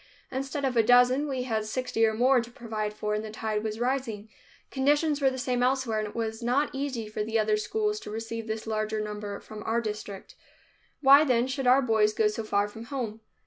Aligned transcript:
Instead 0.31 0.65
of 0.65 0.75
a 0.75 0.81
dozen, 0.81 1.27
we 1.27 1.43
had 1.43 1.63
sixty 1.63 2.03
or 2.07 2.13
more 2.15 2.41
to 2.41 2.49
provide 2.49 2.91
for 2.91 3.13
and 3.13 3.23
the 3.23 3.29
tide 3.29 3.63
was 3.63 3.79
rising. 3.79 4.29
Conditions 4.71 5.21
were 5.21 5.29
the 5.29 5.37
same 5.37 5.61
elsewhere 5.61 5.99
and 5.99 6.07
it 6.07 6.15
was 6.15 6.41
not 6.41 6.71
easy 6.73 7.07
for 7.07 7.23
the 7.23 7.37
other 7.37 7.55
schools 7.55 7.99
to 7.99 8.09
receive 8.09 8.47
this 8.47 8.65
larger 8.65 8.99
number 8.99 9.39
from 9.39 9.61
our 9.61 9.79
district. 9.79 10.33
Why, 11.01 11.23
then, 11.23 11.45
should 11.45 11.67
our 11.67 11.83
boys 11.83 12.13
go 12.15 12.29
so 12.29 12.43
far 12.43 12.67
from 12.67 12.85
home? 12.85 13.21